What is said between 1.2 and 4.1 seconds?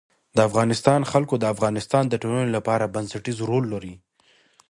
د افغانستان د ټولنې لپاره بنسټيز رول لري.